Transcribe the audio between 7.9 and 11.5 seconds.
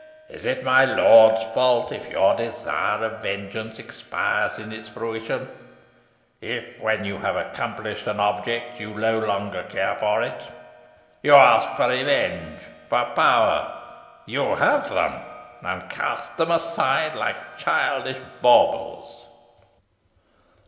an object, you no longer care for it? You